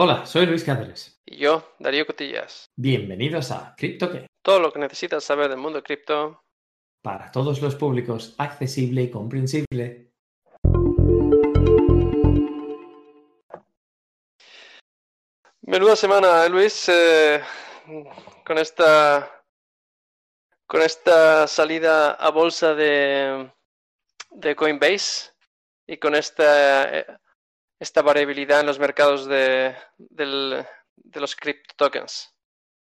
[0.00, 1.20] Hola, soy Luis Cáceres.
[1.26, 2.70] Y yo, Darío Cotillas.
[2.76, 4.28] Bienvenidos a CryptoQué.
[4.42, 6.44] Todo lo que necesitas saber del mundo cripto.
[7.02, 10.12] Para todos los públicos, accesible y comprensible.
[15.62, 17.42] Menuda semana, ¿eh, Luis, eh,
[18.46, 19.42] con esta
[20.68, 23.50] con esta salida a bolsa de,
[24.30, 25.32] de Coinbase
[25.88, 27.06] y con esta, eh,
[27.78, 30.64] esta variabilidad en los mercados de, del-
[30.96, 32.34] de los crypto tokens.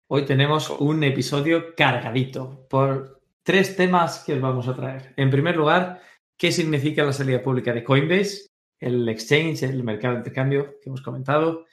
[0.07, 5.13] Hoy tenemos un episodio cargadito por tres temas que os vamos a traer.
[5.17, 6.01] En primer lugar,
[6.37, 8.49] ¿qué significa la salida pública de Coinbase?
[8.79, 11.65] El exchange, el mercado de intercambio que hemos comentado.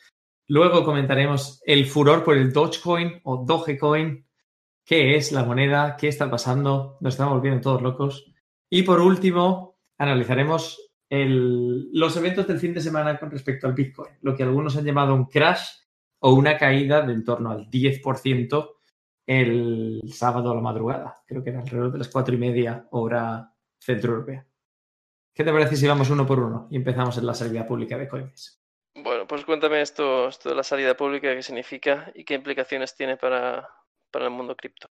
[0.46, 4.26] Luego comentaremos el furor por el Dogecoin o Dogecoin.
[4.84, 5.96] ¿Qué es la moneda?
[5.96, 6.96] ¿Qué está pasando?
[7.00, 8.32] Nos estamos volviendo todos locos.
[8.70, 14.14] Y por último, analizaremos el- los eventos del fin de semana con respecto al Bitcoin,
[14.22, 15.68] lo que algunos han llamado un crash
[16.20, 18.76] o una caída de en torno al 10%
[19.26, 21.22] el sábado a la madrugada.
[21.26, 24.46] Creo que era alrededor de las cuatro y media hora centro europea.
[25.34, 28.08] ¿Qué te parece si vamos uno por uno y empezamos en la salida pública de
[28.08, 28.58] Coinbase?
[28.94, 33.16] Bueno, pues cuéntame esto, esto de la salida pública, qué significa y qué implicaciones tiene
[33.16, 33.68] para,
[34.10, 34.88] para el mundo cripto.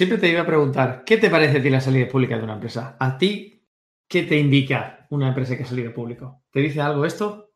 [0.00, 2.54] Siempre te iba a preguntar, ¿qué te parece a ti la salida pública de una
[2.54, 2.96] empresa?
[2.98, 3.62] ¿A ti
[4.08, 6.42] qué te indica una empresa que ha salido público?
[6.50, 7.52] ¿Te dice algo esto?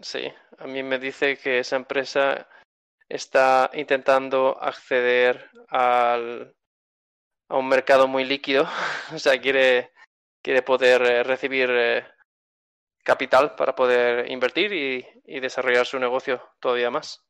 [0.00, 2.48] Sí, a mí me dice que esa empresa
[3.06, 6.56] está intentando acceder al,
[7.50, 8.66] a un mercado muy líquido,
[9.14, 9.92] o sea, quiere,
[10.40, 12.06] quiere poder eh, recibir eh,
[13.02, 17.26] capital para poder invertir y, y desarrollar su negocio todavía más.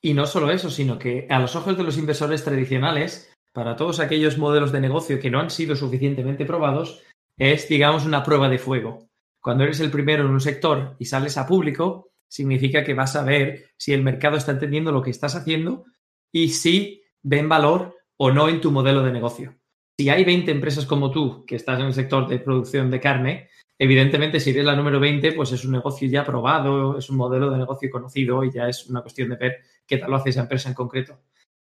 [0.00, 3.98] Y no solo eso, sino que a los ojos de los inversores tradicionales, para todos
[4.00, 7.02] aquellos modelos de negocio que no han sido suficientemente probados,
[7.36, 9.08] es, digamos, una prueba de fuego.
[9.40, 13.24] Cuando eres el primero en un sector y sales a público, significa que vas a
[13.24, 15.84] ver si el mercado está entendiendo lo que estás haciendo
[16.30, 19.54] y si ven valor o no en tu modelo de negocio.
[19.96, 23.48] Si hay 20 empresas como tú que estás en el sector de producción de carne,
[23.78, 27.50] evidentemente si eres la número 20, pues es un negocio ya probado, es un modelo
[27.50, 29.56] de negocio conocido y ya es una cuestión de ver
[29.88, 31.18] qué tal lo hace esa empresa en concreto.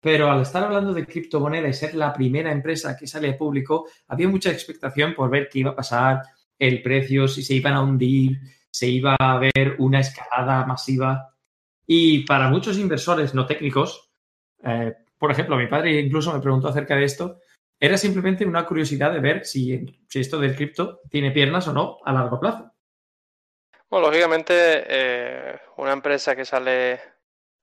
[0.01, 3.89] Pero al estar hablando de criptomoneda y ser la primera empresa que sale a público,
[4.09, 6.23] había mucha expectación por ver qué iba a pasar,
[6.59, 8.39] el precio, si se iban a hundir,
[8.71, 11.35] se iba a ver una escalada masiva.
[11.87, 14.11] Y para muchos inversores no técnicos,
[14.63, 17.41] eh, por ejemplo, mi padre incluso me preguntó acerca de esto,
[17.79, 22.13] era simplemente una curiosidad de ver si, esto del cripto tiene piernas o no a
[22.13, 22.71] largo plazo.
[23.89, 24.55] Bueno, lógicamente,
[24.87, 27.01] eh, una empresa que sale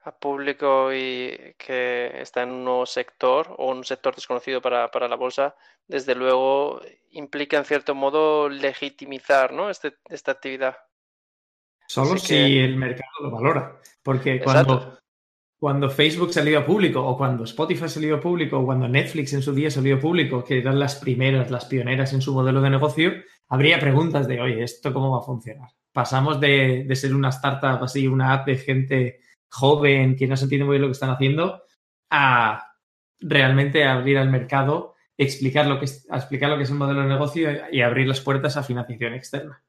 [0.07, 5.07] a público y que está en un nuevo sector o un sector desconocido para, para
[5.07, 5.55] la bolsa,
[5.87, 6.81] desde luego
[7.11, 9.69] implica en cierto modo legitimizar, ¿no?
[9.69, 10.77] Este, esta actividad.
[11.87, 13.77] Solo Así si que- el mercado lo valora.
[14.03, 14.65] Porque Exacto.
[14.79, 14.99] cuando,
[15.59, 19.41] cuando Facebook salió a público, o cuando Spotify salió a público, o cuando Netflix en
[19.41, 22.69] su día salió a público, que eran las primeras, las pioneras en su modelo de
[22.69, 23.11] negocio,
[23.49, 25.69] habría preguntas de, oye, ¿esto cómo va a funcionar?
[25.91, 30.45] Pasamos de, de ser una startup así, una app de gente joven que no se
[30.45, 31.63] entiende muy bien lo que están haciendo,
[32.09, 32.73] a
[33.19, 37.01] realmente abrir al mercado, explicar lo que es, a explicar lo que es el modelo
[37.01, 39.63] de negocio y abrir las puertas a financiación externa.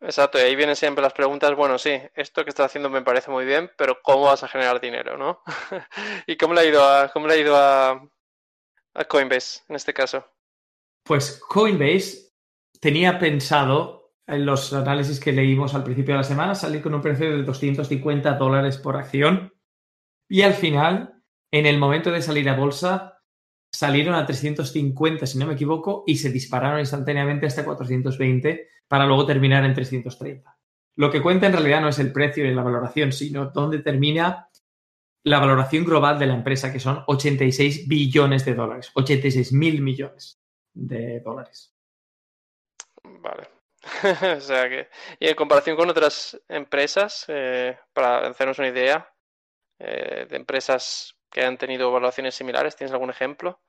[0.00, 3.30] Exacto, y ahí vienen siempre las preguntas, bueno, sí, esto que estás haciendo me parece
[3.30, 5.42] muy bien, pero ¿cómo vas a generar dinero, no?
[6.26, 8.06] ¿Y cómo le ha ido a, cómo le ha ido a,
[8.94, 10.26] a Coinbase en este caso?
[11.04, 12.32] Pues Coinbase
[12.80, 17.02] tenía pensado, en los análisis que leímos al principio de la semana, salir con un
[17.02, 19.52] precio de 250 dólares por acción.
[20.28, 23.22] Y al final, en el momento de salir a bolsa,
[23.72, 29.26] salieron a 350, si no me equivoco, y se dispararon instantáneamente hasta 420 para luego
[29.26, 30.56] terminar en 330.
[30.96, 34.48] Lo que cuenta en realidad no es el precio y la valoración, sino dónde termina
[35.24, 40.40] la valoración global de la empresa, que son 86 billones de dólares, 86 mil millones
[40.72, 41.74] de dólares.
[43.02, 43.53] Vale.
[44.36, 44.88] O sea que,
[45.20, 49.12] y en comparación con otras empresas, eh, para hacernos una idea,
[49.78, 53.60] eh, de empresas que han tenido valoraciones similares, ¿tienes algún ejemplo?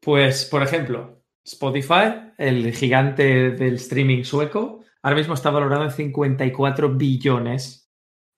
[0.00, 6.88] Pues, por ejemplo, Spotify, el gigante del streaming sueco, ahora mismo está valorado en 54
[6.90, 7.82] billones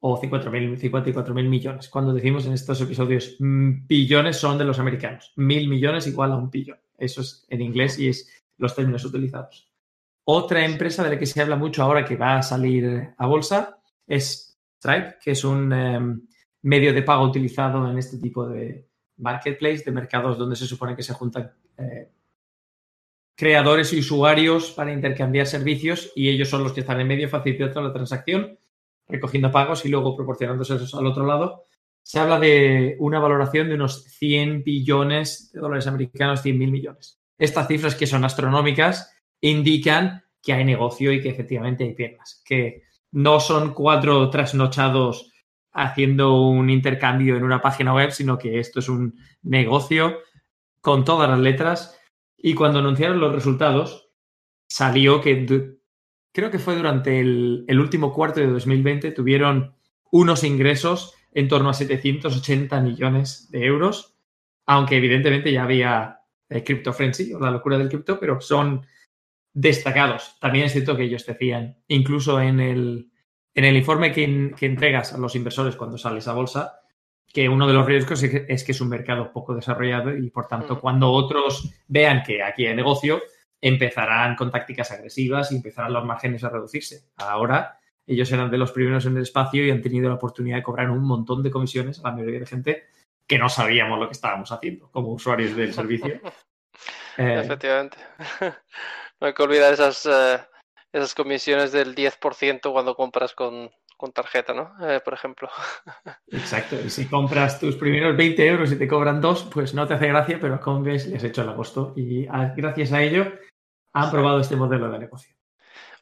[0.00, 1.88] o 54 54 mil millones.
[1.88, 5.32] Cuando decimos en estos episodios mm, billones son de los americanos.
[5.37, 6.79] Mil millones igual a un billón.
[6.99, 9.74] Eso es en inglés y es los términos utilizados.
[10.26, 13.79] Otra empresa de la que se habla mucho ahora que va a salir a bolsa
[14.06, 16.00] es Stripe, que es un eh,
[16.62, 18.88] medio de pago utilizado en este tipo de
[19.19, 22.11] marketplace, de mercados donde se supone que se juntan eh,
[23.37, 27.82] creadores y usuarios para intercambiar servicios y ellos son los que están en medio facilitando
[27.82, 28.59] la transacción,
[29.06, 31.65] recogiendo pagos y luego proporcionándoselos al otro lado.
[32.03, 37.19] Se habla de una valoración de unos 100 billones de dólares americanos, 100 mil millones.
[37.38, 39.13] Estas cifras que son astronómicas
[39.50, 45.31] indican que hay negocio y que efectivamente hay piernas, que no son cuatro trasnochados
[45.73, 50.19] haciendo un intercambio en una página web, sino que esto es un negocio
[50.81, 51.99] con todas las letras.
[52.38, 54.08] Y cuando anunciaron los resultados,
[54.67, 55.76] salió que
[56.32, 59.75] creo que fue durante el, último cuarto de 2020, tuvieron
[60.11, 64.17] unos ingresos en torno a 780 millones de euros,
[64.64, 68.87] aunque evidentemente ya había el Crypto Frenzy o la locura del cripto, pero son
[69.54, 70.36] destacados.
[70.40, 73.10] También es cierto que ellos decían, incluso en el,
[73.54, 76.80] en el informe que, que, entregas a los inversores cuando sales a bolsa,
[77.32, 80.76] que uno de los riesgos es que es un mercado poco desarrollado y, por tanto,
[80.76, 80.80] mm.
[80.80, 83.22] cuando otros vean que aquí hay negocio,
[83.60, 87.08] empezarán con tácticas agresivas y empezarán los márgenes a reducirse.
[87.16, 90.62] Ahora, ellos eran de los primeros en el espacio y han tenido la oportunidad de
[90.62, 92.84] cobrar un montón de comisiones a la mayoría de gente
[93.26, 96.20] que no sabíamos lo que estábamos haciendo como usuarios del servicio.
[97.16, 97.96] Eh, Efectivamente.
[99.20, 100.40] No hay que olvidar esas, eh,
[100.93, 103.70] esas comisiones del 10% cuando compras con,
[104.12, 104.76] tarjeta, ¿no?
[104.87, 105.49] Eh, por ejemplo.
[106.26, 106.76] Exacto.
[106.90, 110.38] Si compras tus primeros 20 euros y te cobran dos, pues no te hace gracia,
[110.38, 111.94] pero a Coinbase les has hecho el agosto.
[111.96, 113.32] Y gracias a ello
[113.94, 115.34] han probado este modelo de negocio.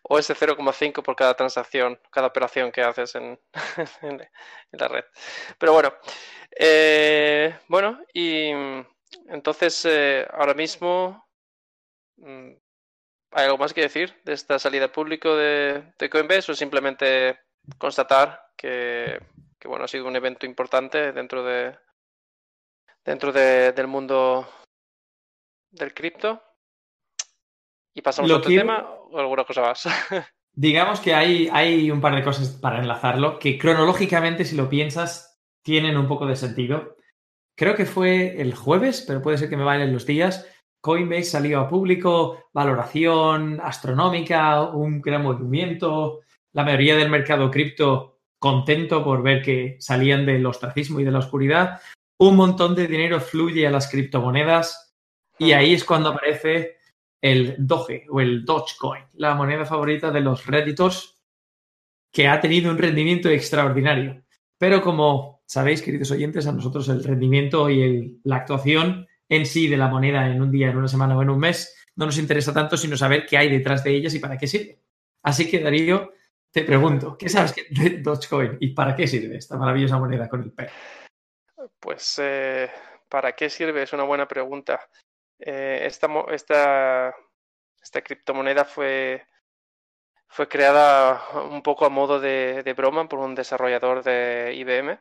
[0.02, 3.38] O ese 0,5 por cada transacción, cada operación que haces en,
[4.02, 4.20] en
[4.72, 5.04] la red.
[5.58, 5.92] Pero bueno,
[6.58, 8.50] eh, bueno, y
[9.28, 9.86] entonces
[10.32, 11.24] ahora mismo
[12.16, 12.54] mm,
[13.32, 17.38] ¿Hay algo más que decir de esta salida público de, de Coinbase o simplemente
[17.78, 19.20] constatar que,
[19.64, 21.76] bueno, ha sido un evento importante dentro de
[23.04, 24.48] dentro del mundo
[25.70, 26.42] del cripto?
[27.94, 29.86] ¿Y pasamos a otro tema o alguna cosa más?
[30.54, 35.40] digamos que hay, hay un par de cosas para enlazarlo que cronológicamente, si lo piensas,
[35.62, 36.96] tienen un poco de sentido.
[37.56, 40.46] Creo que fue el jueves, pero puede ser que me vayan los días.
[40.82, 49.04] Coinbase salió a público, valoración astronómica, un gran movimiento, la mayoría del mercado cripto contento
[49.04, 51.80] por ver que salían del ostracismo y de la oscuridad,
[52.18, 54.96] un montón de dinero fluye a las criptomonedas
[55.38, 56.78] y ahí es cuando aparece
[57.20, 61.22] el Doge o el Dogecoin, la moneda favorita de los redditors
[62.10, 64.24] que ha tenido un rendimiento extraordinario.
[64.58, 69.78] Pero como sabéis, queridos oyentes, a nosotros el rendimiento y la actuación en sí de
[69.78, 72.52] la moneda en un día, en una semana o en un mes, no nos interesa
[72.52, 74.78] tanto, sino saber qué hay detrás de ellas y para qué sirve.
[75.22, 76.12] Así que, Darío,
[76.50, 80.52] te pregunto, ¿qué sabes de Dogecoin y para qué sirve esta maravillosa moneda con el
[80.52, 80.70] PER?
[81.80, 82.70] Pues, eh,
[83.08, 83.82] ¿para qué sirve?
[83.82, 84.86] Es una buena pregunta.
[85.38, 87.14] Eh, esta, esta,
[87.82, 89.26] esta criptomoneda fue,
[90.28, 94.98] fue creada un poco a modo de, de broma por un desarrollador de IBM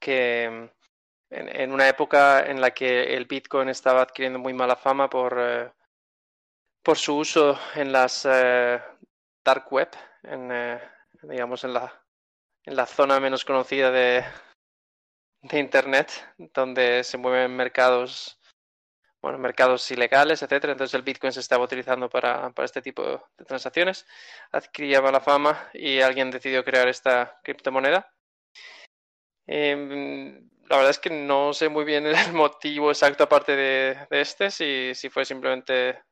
[0.00, 0.70] que
[1.30, 5.70] en, una época en la que el Bitcoin estaba adquiriendo muy mala fama por, eh,
[6.82, 8.80] por su uso en las eh,
[9.44, 9.90] dark web,
[10.22, 10.80] en, eh,
[11.22, 12.04] digamos en la,
[12.64, 14.24] en la zona menos conocida de,
[15.42, 18.40] de Internet, donde se mueven mercados
[19.24, 20.72] bueno, mercados ilegales, etcétera.
[20.72, 23.02] Entonces el Bitcoin se estaba utilizando para, para, este tipo
[23.38, 24.04] de transacciones.
[24.52, 28.12] Adquiría mala fama y alguien decidió crear esta criptomoneda.
[29.46, 34.50] Em, la verdad es que no sé muy bien el motivo exacto aparte de, este,
[34.50, 36.02] si, si, fue simplemente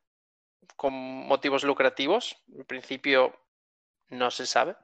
[0.76, 2.40] con motivos lucrativos.
[2.56, 3.36] En principio
[4.10, 4.76] no se sabe.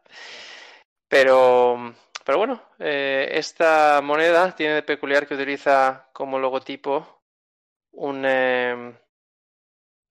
[1.06, 1.94] Pero,
[2.24, 7.22] pero bueno, eh, esta moneda tiene de peculiar que utiliza como logotipo
[7.92, 8.98] un, em,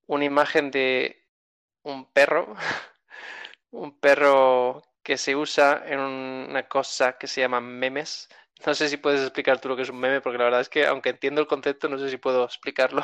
[0.06, 1.28] una imagen de
[1.84, 2.56] un perro,
[3.72, 8.30] un perro que se usa en una cosa que se llama memes
[8.66, 10.70] no sé si puedes explicar tú lo que es un meme, porque la verdad es
[10.70, 13.04] que, aunque entiendo el concepto, no sé si puedo explicarlo.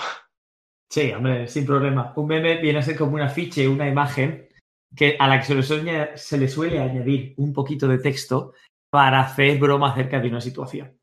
[0.89, 2.13] Sí, hombre, sin problema.
[2.15, 4.47] Un meme viene a ser como un afiche, una imagen
[4.95, 8.53] que, a la que se le, suele, se le suele añadir un poquito de texto
[8.89, 10.99] para hacer broma acerca de una situación.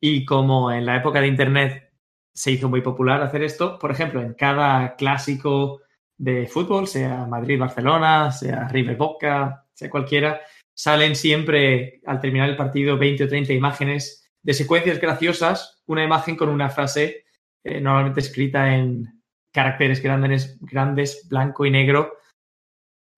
[0.00, 1.92] Y como en la época de Internet
[2.32, 5.82] se hizo muy popular hacer esto, por ejemplo, en cada clásico
[6.16, 10.40] de fútbol, sea Madrid-Barcelona, sea River-Boca, sea cualquiera,
[10.74, 16.36] salen siempre al terminar el partido 20 o 30 imágenes de secuencias graciosas, una imagen
[16.36, 17.24] con una frase
[17.64, 22.18] eh, normalmente escrita en caracteres grandes, grandes, blanco y negro,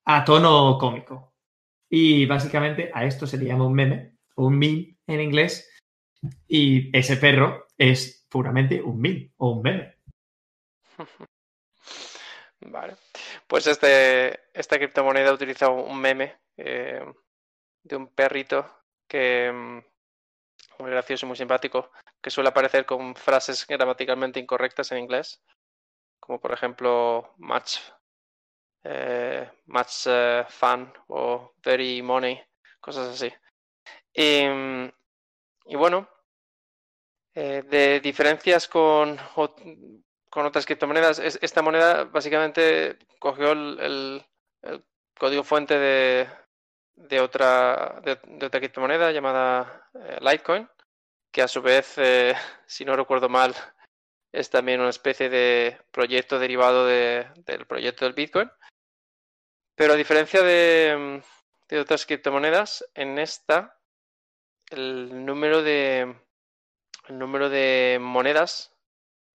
[0.05, 1.35] a tono cómico.
[1.89, 5.69] Y básicamente a esto se le llama un meme o un meme en inglés.
[6.47, 9.97] Y ese perro es puramente un meme o un meme.
[12.61, 12.97] Vale.
[13.47, 17.01] Pues este, esta criptomoneda utiliza un meme eh,
[17.87, 19.79] de un perrito que mm,
[20.79, 21.91] muy gracioso y muy simpático,
[22.21, 25.43] que suele aparecer con frases gramaticalmente incorrectas en inglés,
[26.21, 27.79] como por ejemplo much,
[28.85, 32.41] eh, much eh, fun o very money,
[32.81, 33.33] cosas así.
[34.13, 34.93] Y, mm,
[35.67, 36.09] y bueno,
[37.35, 39.19] eh, de diferencias con,
[40.31, 43.79] con otras criptomonedas, esta moneda básicamente cogió el,
[44.63, 44.85] el,
[45.19, 46.29] código fuente de,
[46.97, 50.69] de, otra, de, otra criptomoneda llamada eh, Litecoin,
[51.31, 52.35] que a su vez, eh,
[52.67, 53.55] si no recuerdo mal,
[54.33, 58.51] es también una especie de proyecto derivado de, del proyecto del Bitcoin.
[59.75, 61.23] Pero a diferencia de,
[61.69, 63.79] de otras criptomonedas, en esta
[64.71, 66.17] el número de
[67.09, 68.75] el número de monedas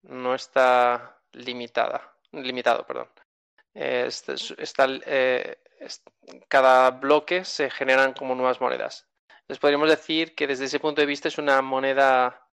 [0.01, 3.09] no está limitada, limitado, perdón.
[3.73, 5.57] Este, está, eh,
[6.47, 9.07] cada bloque se generan como nuevas monedas.
[9.41, 12.47] Entonces podríamos decir que desde ese punto de vista es una moneda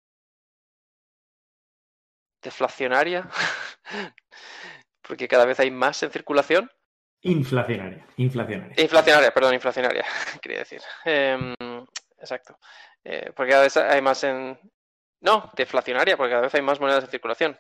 [2.42, 3.30] deflacionaria,
[5.02, 6.72] porque cada vez hay más en circulación.
[7.22, 8.76] Inflacionaria, inflacionaria.
[8.82, 10.06] Inflacionaria, perdón, inflacionaria,
[10.42, 10.82] quería decir.
[11.04, 11.54] Em,
[12.18, 12.58] exacto.
[13.04, 14.58] Eh, porque cada vez hay más en,
[15.22, 17.60] no, deflacionaria, porque cada vez hay más monedas en circulación.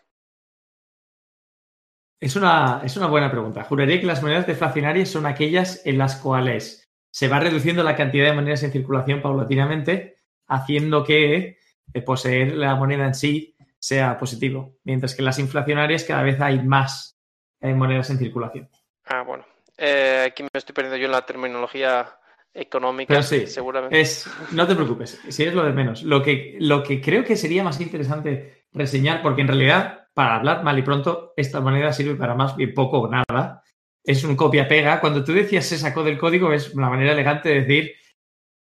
[2.19, 3.63] Es una, es una buena pregunta.
[3.63, 8.25] Juraría que las monedas deflacionarias son aquellas en las cuales se va reduciendo la cantidad
[8.25, 11.57] de monedas en circulación paulatinamente, haciendo que
[11.93, 16.39] eh, poseer la moneda en sí sea positivo, mientras que en las inflacionarias cada vez
[16.41, 17.17] hay más
[17.61, 18.69] eh, monedas en circulación.
[19.05, 19.45] Ah, bueno.
[19.77, 22.17] Eh, aquí me estoy perdiendo yo en la terminología
[22.53, 23.99] económica, sí, seguramente.
[24.01, 26.01] Es, no te preocupes, si es lo de menos.
[26.03, 30.63] Lo que, lo que creo que sería más interesante reseñar, porque en realidad, para hablar
[30.63, 33.61] mal y pronto, esta moneda sirve para más bien poco o nada.
[34.03, 34.99] Es un copia-pega.
[34.99, 37.95] Cuando tú decías se sacó del código, es una manera elegante de decir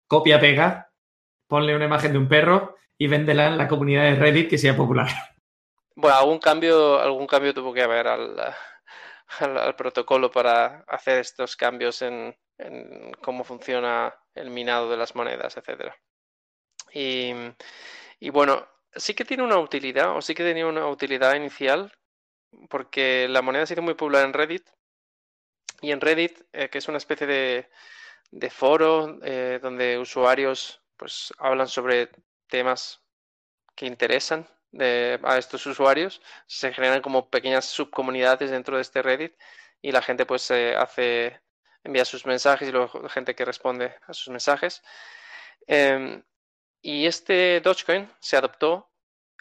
[0.07, 0.91] copia-pega,
[1.47, 4.77] ponle una imagen de un perro y véndela en la comunidad de Reddit que sea
[4.77, 5.07] popular.
[5.95, 8.39] Bueno, algún cambio, algún cambio tuvo que haber al,
[9.39, 15.57] al protocolo para hacer estos cambios en, en cómo funciona el minado de las monedas,
[15.57, 15.97] etcétera.
[16.93, 17.33] Y,
[18.19, 21.91] y, bueno, sí que tiene una utilidad, o sí que tenía una utilidad inicial,
[22.69, 24.67] porque la moneda ha sido muy popular en Reddit.
[25.81, 27.69] Y en Reddit, eh, que es una especie de,
[28.31, 32.09] de foro eh, donde usuarios pues hablan sobre
[32.47, 33.01] temas
[33.75, 34.47] que interesan
[35.23, 39.33] a estos usuarios, se generan como pequeñas subcomunidades dentro de este Reddit
[39.81, 41.39] y la gente pues hace
[41.83, 44.83] envía sus mensajes y luego gente que responde a sus mensajes.
[45.67, 46.23] Em,
[46.81, 48.89] y este Dogecoin se adoptó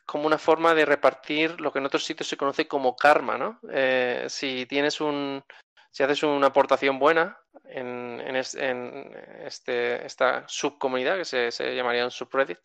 [0.05, 3.61] como una forma de repartir lo que en otros sitios se conoce como karma, ¿no?
[3.71, 5.45] Eh, si tienes un,
[5.91, 12.61] si haces una aportación buena en, este, esta subcomunidad que se, se llamaría un subreddit,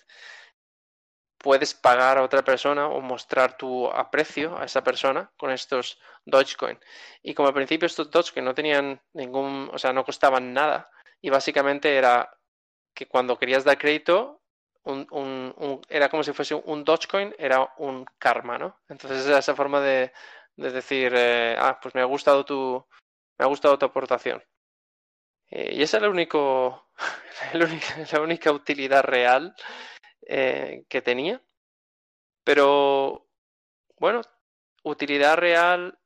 [1.38, 6.80] puedes pagar a otra persona o mostrar tu aprecio a esa persona con estos Dogecoin.
[7.22, 10.90] Y como al principio estos Dogecoin no tenían ningún, o sea, no costaban nada
[11.22, 12.30] y básicamente era
[12.94, 14.43] que cuando querías dar crédito,
[15.90, 18.78] era como si fuese un Dogecoin, era un karma, ¿no?
[18.90, 20.12] Entonces era esa forma de,
[20.56, 22.86] de decir, eh, ah, pues me ha gustado tu,
[23.38, 24.44] me ha gustado tu aportación.
[25.50, 26.90] Eh, y esa es la, único,
[28.12, 29.56] la única utilidad real
[30.22, 31.42] eh, que tenía.
[32.44, 33.28] Pero,
[33.98, 34.22] bueno,
[34.84, 35.98] utilidad real,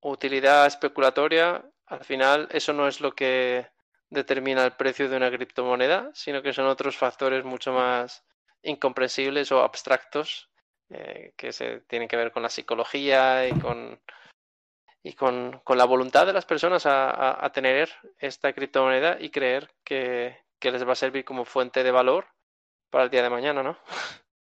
[0.00, 3.68] utilidad especulatoria, al final eso no es lo que
[4.10, 8.24] determina el precio de una criptomoneda, sino que son otros factores mucho más
[8.62, 10.50] incomprensibles o abstractos
[10.90, 14.00] eh, que se tienen que ver con la psicología y con
[15.02, 19.70] y con, con la voluntad de las personas a, a, tener esta criptomoneda y creer
[19.84, 22.26] que, que les va a servir como fuente de valor
[22.90, 23.78] para el día de mañana, ¿no?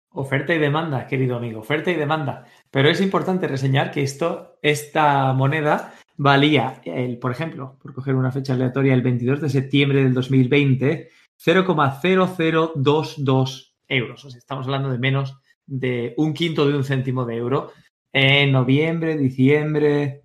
[0.10, 2.46] Oferta y demanda, querido amigo, oferta y demanda.
[2.72, 8.32] Pero es importante reseñar que esto, esta moneda valía, el, por ejemplo, por coger una
[8.32, 14.36] fecha aleatoria, el 22 de septiembre del 2020, 0,0022 euros.
[14.36, 17.72] Estamos hablando de menos de un quinto de un céntimo de euro
[18.12, 20.24] en noviembre, diciembre.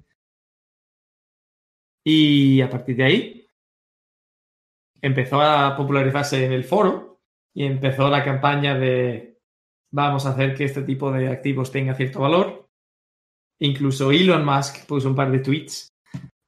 [2.05, 3.47] Y a partir de ahí
[5.01, 7.21] empezó a popularizarse en el foro
[7.55, 9.39] y empezó la campaña de
[9.91, 12.62] vamos a hacer que este tipo de activos tenga cierto valor.
[13.61, 15.89] Incluso Elon Musk puso un par de tweets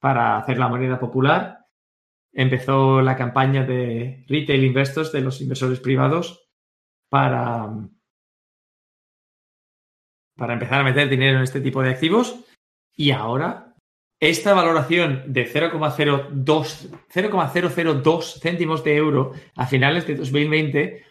[0.00, 1.61] para hacer la moneda popular.
[2.32, 6.49] Empezó la campaña de retail investors, de los inversores privados,
[7.08, 7.70] para,
[10.37, 12.44] para empezar a meter dinero en este tipo de activos.
[12.96, 13.75] Y ahora
[14.20, 21.04] esta valoración de 0,002 céntimos de euro a finales de 2020,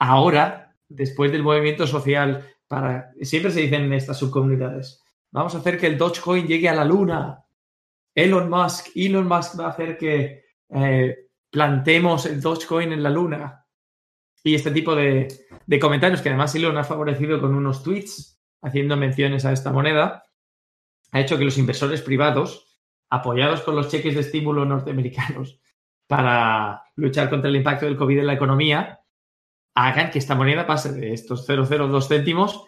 [0.00, 4.99] ahora, después del movimiento social, para siempre se dicen en estas subcomunidades,
[5.30, 7.44] vamos a hacer que el Dogecoin llegue a la luna.
[8.14, 13.66] Elon Musk, Elon Musk va a hacer que eh, plantemos el Dogecoin en la luna.
[14.42, 15.28] Y este tipo de,
[15.66, 20.24] de comentarios, que además Elon ha favorecido con unos tweets haciendo menciones a esta moneda,
[21.12, 22.78] ha hecho que los inversores privados,
[23.10, 25.60] apoyados con los cheques de estímulo norteamericanos
[26.06, 29.00] para luchar contra el impacto del COVID en la economía,
[29.74, 32.64] hagan que esta moneda pase de estos 0,02 céntimos.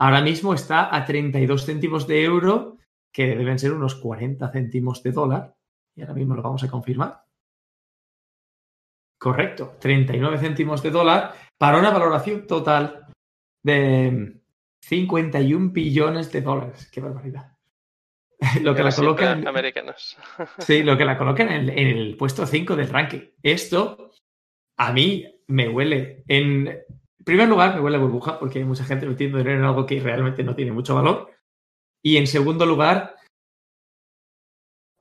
[0.00, 2.78] Ahora mismo está a 32 céntimos de euro,
[3.12, 5.56] que deben ser unos 40 céntimos de dólar.
[5.96, 7.24] Y ahora mismo lo vamos a confirmar.
[9.18, 13.06] Correcto, 39 céntimos de dólar para una valoración total
[13.64, 14.40] de
[14.80, 16.88] 51 billones de dólares.
[16.92, 17.58] Qué barbaridad.
[18.62, 20.16] lo que la coloca en, americanos.
[20.58, 23.22] sí, lo que la coloca en el, puesto 5 del ranking.
[23.42, 24.12] Esto
[24.76, 26.84] a mí me huele en
[27.28, 30.00] primer lugar me huele a burbuja porque hay mucha gente metiendo dinero en algo que
[30.00, 31.30] realmente no tiene mucho valor.
[32.02, 33.16] Y en segundo lugar,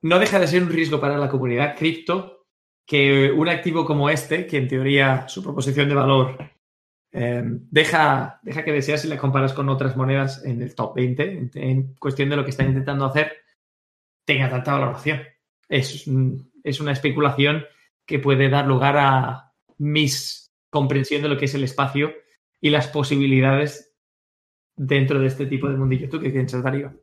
[0.01, 2.46] no deja de ser un riesgo para la comunidad cripto
[2.86, 6.38] que un activo como este, que en teoría su proposición de valor
[7.13, 11.50] eh, deja, deja que desear si la comparas con otras monedas en el top 20,
[11.53, 13.38] en, cuestión de lo que están intentando hacer,
[14.25, 15.22] tenga tanta valoración.
[15.69, 16.05] Es,
[16.62, 17.63] es una especulación
[18.05, 20.47] que puede dar lugar a mis
[20.77, 22.13] comprensión de lo que es el espacio
[22.62, 23.96] y las posibilidades
[24.75, 26.07] dentro de este tipo de mundillo.
[26.07, 26.93] ¿Tú qué piensas, Darío?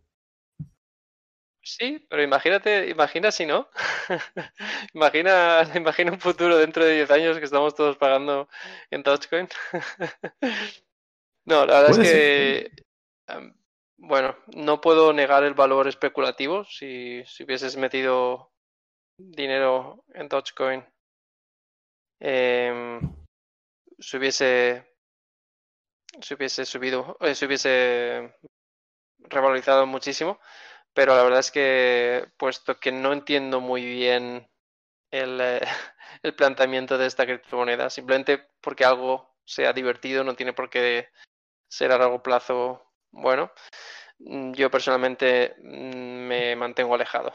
[1.61, 3.69] Sí, pero imagínate, imagina si no.
[4.95, 8.49] imagina, imagina un futuro dentro de 10 años que estamos todos pagando
[8.93, 9.49] en Dogecoin.
[11.47, 12.71] no, la verdad es que,
[13.27, 13.55] em,
[13.97, 16.65] bueno, no puedo negar el valor especulativo.
[16.67, 18.53] Si, si hubieses metido
[19.19, 20.85] dinero en Dogecoin,
[22.21, 23.01] eh,
[23.99, 24.97] se hubiese,
[26.21, 28.35] se hubiese subido, eh, se hubiese
[29.19, 30.39] revalorizado muchísimo
[30.95, 34.49] pero la verdad es que, puesto que no entiendo muy bien
[35.11, 35.61] el, eh,
[36.23, 41.09] el planteamiento de esta criptomoneda, simplemente porque algo sea divertido, no tiene por qué
[41.69, 43.53] ser a largo plazo bueno,
[44.21, 47.35] mm, yo personalmente mm, me mantengo alejado.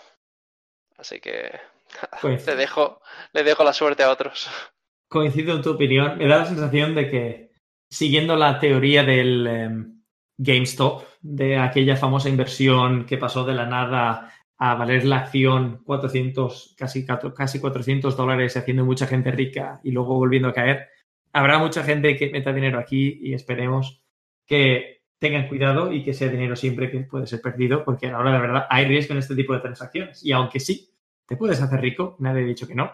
[0.98, 1.60] Así que
[2.22, 3.02] pues, te dejo,
[3.34, 4.50] le dejo la suerte a otros.
[5.10, 6.18] Coincido en tu opinión.
[6.18, 7.52] Me da la sensación de que,
[7.90, 10.02] siguiendo la teoría del, em,
[10.38, 16.76] GameStop, de aquella famosa inversión que pasó de la nada a valer la acción 400,
[16.78, 20.88] casi, casi 400 dólares, haciendo mucha gente rica y luego volviendo a caer.
[21.34, 24.04] Habrá mucha gente que meta dinero aquí y esperemos
[24.46, 28.32] que tengan cuidado y que sea dinero siempre que puede ser perdido, porque a la
[28.32, 30.24] de verdad hay riesgo en este tipo de transacciones.
[30.24, 30.94] Y aunque sí,
[31.26, 32.92] te puedes hacer rico, nadie ha dicho que no.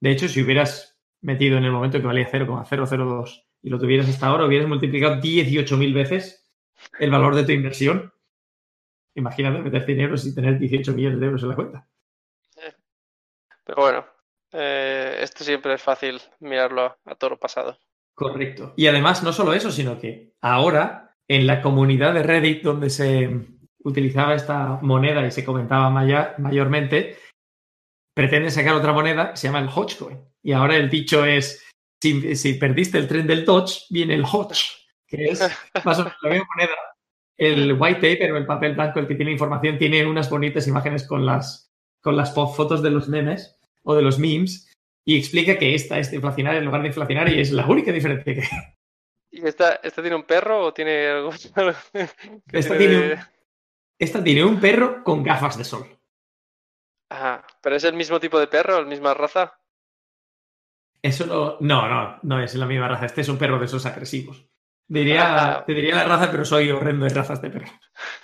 [0.00, 0.93] De hecho, si hubieras
[1.24, 5.94] metido en el momento que valía 0,002 y lo tuvieras hasta ahora, hubieras multiplicado 18.000
[5.94, 6.52] veces
[7.00, 8.12] el valor de tu inversión.
[9.14, 11.88] Imagínate meter dinero sin tener 18 millones de euros en la cuenta.
[13.64, 14.06] Pero bueno,
[14.52, 17.78] eh, esto siempre es fácil mirarlo a, todo lo pasado.
[18.14, 18.74] Correcto.
[18.76, 23.30] Y además, no solo eso, sino que ahora, en la comunidad de Reddit, donde se
[23.78, 27.16] utilizaba esta moneda y se comentaba mayormente,
[28.14, 30.33] pretende sacar otra moneda que se llama el Hodgecoin.
[30.44, 31.64] Y ahora el dicho es,
[32.00, 35.40] si, si perdiste el tren del Dodge, viene el Hodge que es
[35.84, 36.74] más o menos la misma moneda.
[37.36, 41.06] El white paper o el papel blanco, el que tiene información, tiene unas bonitas imágenes
[41.06, 44.72] con las, con las fotos de los memes o de los memes
[45.04, 48.34] y explica que esta es deflacionaria en lugar de inflacionaria y es la única diferencia
[48.34, 48.48] que hay.
[49.30, 51.30] ¿Y esta, esta tiene un perro o tiene algo?
[52.52, 53.18] esta, tiene un,
[53.98, 55.86] esta tiene un perro con gafas de sol.
[57.10, 59.58] Ajá, pero es el mismo tipo de perro, la misma raza.
[61.04, 63.04] Eso no, no, no, no es la misma raza.
[63.04, 64.48] Este es un perro de esos agresivos.
[64.88, 67.70] Diría, te diría la raza, pero soy horrendo de razas de perros.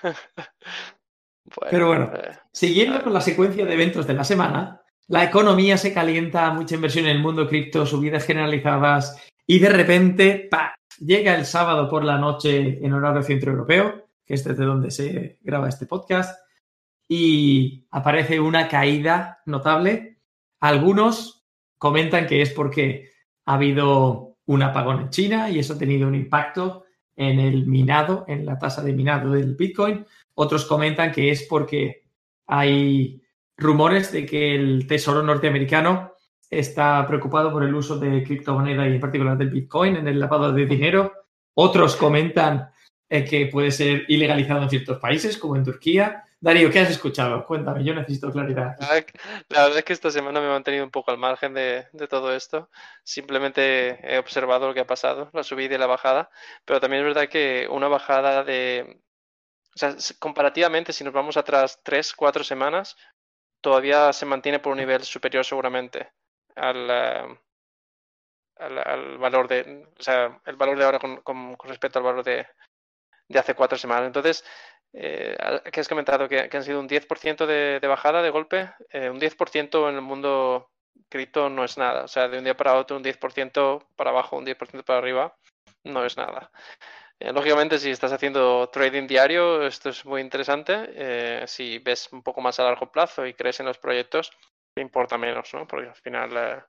[1.71, 5.93] pero bueno, eh, siguiendo con la secuencia de eventos de la semana, la economía se
[5.93, 10.75] calienta, mucha inversión en el mundo cripto, subidas generalizadas y de repente ¡pah!
[11.01, 15.39] llega el sábado por la noche en horario centro europeo, que es desde donde se
[15.43, 16.41] graba este podcast,
[17.07, 20.23] y aparece una caída notable.
[20.61, 21.40] Algunos
[21.81, 23.11] comentan que es porque
[23.47, 26.85] ha habido un apagón en China y eso ha tenido un impacto
[27.17, 30.05] en el minado, en la tasa de minado del Bitcoin.
[30.35, 32.05] Otros comentan que es porque
[32.47, 33.23] hay
[33.57, 36.13] rumores de que el Tesoro norteamericano
[36.51, 40.53] está preocupado por el uso de criptomoneda y en particular del Bitcoin en el lavado
[40.53, 41.13] de dinero.
[41.55, 42.69] Otros comentan
[43.09, 46.25] eh, que puede ser ilegalizado en ciertos países, como en Turquía.
[46.43, 47.45] Darío, ¿qué has escuchado?
[47.45, 48.75] Cuéntame, yo necesito claridad.
[49.49, 52.35] La verdad es que esta semana me he mantenido un poco al margen de, todo
[52.35, 52.71] esto.
[53.05, 56.31] Simplemente he observado lo que ha pasado, la subida y la bajada.
[56.65, 59.03] Pero también es verdad que una bajada de.
[59.75, 62.97] O sea, comparativamente, si nos vamos atrás tres, cuatro semanas,
[63.61, 66.11] todavía se mantiene por un nivel superior seguramente
[66.57, 67.39] al, eh,
[68.57, 69.87] al, valor de.
[69.99, 72.47] O sea, el valor de ahora con, respecto al valor de,
[73.29, 74.07] de hace cuatro semanas.
[74.07, 74.43] Entonces,
[74.93, 75.37] eh,
[75.73, 78.71] que has comentado que, han sido un 10% de, de, bajada de golpe.
[78.91, 80.71] Eh, un 10% en el mundo
[81.09, 82.05] cripto no es nada.
[82.05, 85.37] O sea, de un día para otro, un 10% para abajo, un 10% para arriba,
[85.85, 86.51] no es nada.
[87.21, 90.91] Eh, lógicamente, si estás haciendo trading diario, esto es muy interesante.
[90.95, 94.33] Eh, si ves un poco más a largo plazo y crees en los proyectos,
[94.75, 95.67] te importa menos, ¿no?
[95.67, 96.65] Porque al final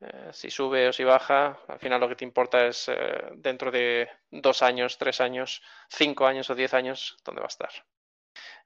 [0.00, 3.70] eh, si sube o si baja, al final lo que te importa es eh, dentro
[3.70, 7.70] de dos años, tres años, cinco años o diez años, dónde va a estar.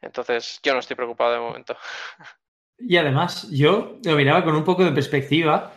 [0.00, 1.76] Entonces, yo no estoy preocupado de momento.
[2.76, 5.72] Y además, yo lo miraba con un poco de perspectiva.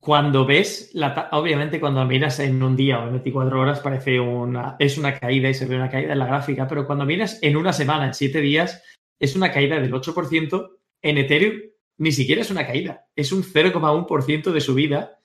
[0.00, 4.74] Cuando ves, la obviamente cuando miras en un día o en 24 horas parece una,
[4.78, 7.54] es una caída y se ve una caída en la gráfica, pero cuando miras en
[7.54, 8.82] una semana, en siete días,
[9.20, 10.70] es una caída del 8%
[11.02, 15.18] en Ethereum ni siquiera es una caída, es un 0,1% de subida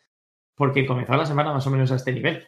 [0.56, 2.48] porque comenzó la semana más o menos a este nivel.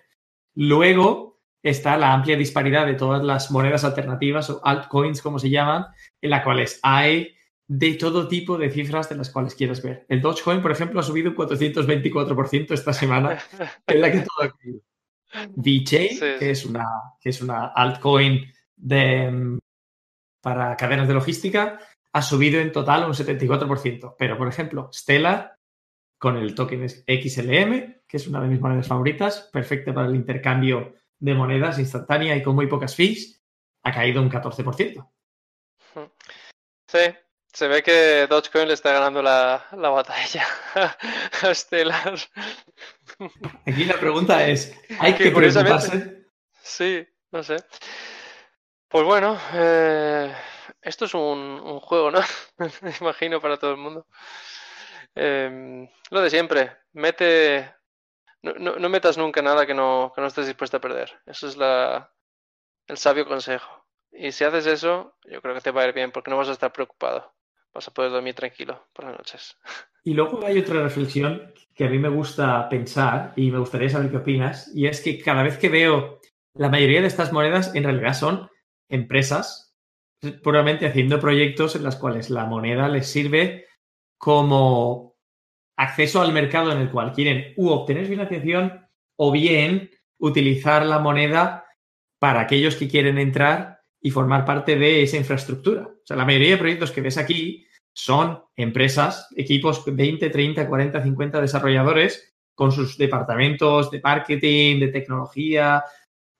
[0.55, 5.85] Luego está la amplia disparidad de todas las monedas alternativas o altcoins, como se llaman,
[6.21, 7.35] en las cuales hay
[7.67, 10.05] de todo tipo de cifras de las cuales quieres ver.
[10.09, 13.37] El Dogecoin, por ejemplo, ha subido un 424% esta semana,
[13.85, 14.81] en la que todo ha caído.
[15.55, 16.87] VeChain, que, es una,
[17.21, 19.59] que es una altcoin de, mm,
[20.41, 21.79] para cadenas de logística,
[22.13, 24.15] ha subido en total un 74%.
[24.17, 25.57] Pero, por ejemplo, Stellar,
[26.17, 30.93] con el token XLM, que es una de mis monedas favoritas, perfecta para el intercambio
[31.17, 33.41] de monedas instantánea y con muy pocas fees,
[33.83, 35.09] ha caído un 14%.
[36.87, 36.99] Sí,
[37.53, 40.45] se ve que Dogecoin le está ganando la, batalla
[41.43, 42.17] a Stellar.
[43.65, 46.25] Aquí la pregunta es, ¿hay que, preocuparse?
[46.61, 47.57] Sí, no sé.
[48.87, 50.33] Pues bueno, eh,
[50.81, 52.19] esto es un, juego, ¿no?
[52.57, 52.69] Me
[53.01, 54.05] imagino para todo el mundo.
[55.15, 57.73] Em, lo de siempre, mete.
[58.41, 61.11] No, metas nunca nada que no, que no estés dispuesto a perder.
[61.25, 62.09] Eso es la,
[62.87, 63.85] el sabio consejo.
[64.11, 66.47] Y si haces eso, yo creo que te va a ir bien porque no vas
[66.47, 67.33] a estar preocupado.
[67.73, 69.57] Vas a poder dormir tranquilo por las noches.
[70.01, 74.09] Y luego hay otra reflexión que a mí me gusta pensar y me gustaría saber
[74.09, 74.71] qué opinas.
[74.73, 76.21] Y es que cada vez que veo
[76.53, 78.49] la mayoría de estas monedas en realidad son
[78.87, 79.68] empresas
[80.43, 83.65] puramente haciendo proyectos en los cuales la moneda les sirve
[84.17, 85.15] como
[85.77, 88.85] acceso al mercado en el cual quieren u obtener financiación
[89.17, 91.65] o bien utilizar la moneda
[92.19, 95.83] para aquellos que quieren entrar y formar parte de esa infraestructura.
[95.83, 101.03] O sea, la mayoría de proyectos que ves aquí son empresas, equipos 20, 30, 40,
[101.03, 105.83] 50 desarrolladores con sus departamentos de marketing, de tecnología,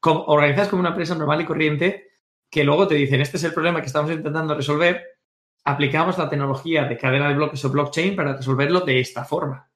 [0.03, 2.08] organizadas como una empresa normal y corriente
[2.49, 5.19] que luego te dicen, este es el problema que estamos intentando resolver,
[5.65, 9.69] aplicamos la tecnología de cadena de bloques o blockchain para resolverlo de esta forma.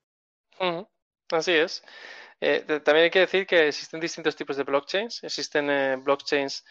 [1.32, 1.84] Así es.
[2.40, 5.24] Eh, también hay que decir que existen distintos tipos de blockchains.
[5.24, 6.66] Existen eh, blockchains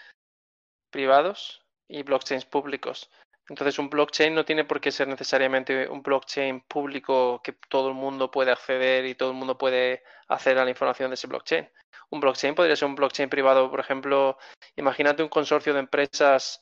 [0.91, 3.11] privados y blockchains públicos.
[3.49, 7.95] Entonces, un blockchain no tiene por qué ser necesariamente un blockchain público que todo el
[7.95, 11.69] mundo puede acceder y todo el mundo puede acceder a la información de ese blockchain.
[12.13, 14.37] Un blockchain podría ser un blockchain privado, por ejemplo,
[14.77, 16.61] imagínate un consorcio de empresas,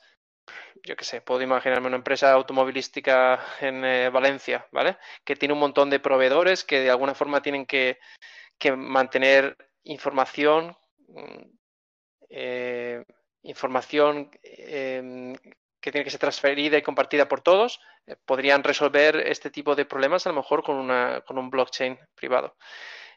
[0.85, 4.97] yo qué sé, puedo imaginarme una empresa automovilística en eh, Valencia, ¿vale?
[5.25, 7.99] Que tiene un montón de proveedores que de alguna forma tienen que,
[8.77, 10.77] mantener información.
[11.09, 11.43] Mm,
[12.29, 13.05] eh,
[13.43, 15.35] información em,
[15.81, 19.85] que tiene que ser transferida y compartida por todos, eh, podrían resolver este tipo de
[19.85, 22.55] problemas a lo mejor con, una, con un blockchain privado.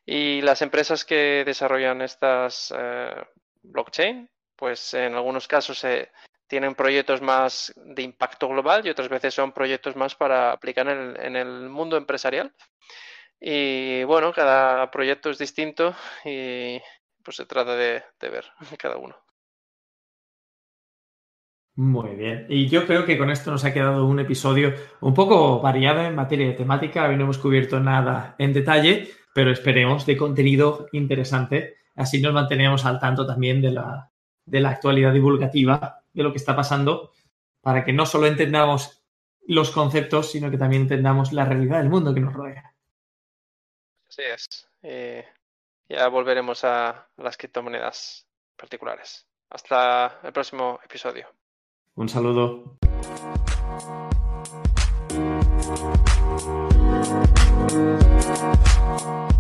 [0.06, 3.16] Y las empresas que desarrollan estas eh,
[3.62, 5.86] blockchain, pues en algunos casos
[6.48, 11.36] tienen proyectos más de impacto global y otras veces son proyectos más para aplicar en
[11.36, 12.54] el, mundo empresarial.
[13.40, 16.80] Y bueno, cada proyecto es distinto y
[17.24, 18.46] pues se trata de ver
[18.78, 19.16] cada uno.
[21.76, 22.46] Muy bien.
[22.50, 26.14] Y yo creo que con esto nos ha quedado un episodio un poco variado en
[26.14, 27.08] materia de temática.
[27.08, 31.78] Hoy no hemos cubierto nada en detalle, pero esperemos de contenido interesante.
[31.96, 34.12] Así nos mantenemos al tanto también de la,
[34.46, 37.12] de la actualidad divulgativa, de lo que está pasando,
[37.62, 39.04] para que no solo entendamos
[39.48, 42.74] los conceptos, sino que también entendamos la realidad del mundo que nos rodea.
[44.08, 44.70] Así es.
[44.82, 45.26] Eh,
[45.90, 49.28] ya volveremos a las criptomonedas particulares.
[49.50, 51.28] Hasta el próximo episodio.
[51.96, 52.78] Un saludo.
[57.06, 57.34] Thank
[59.02, 59.33] you.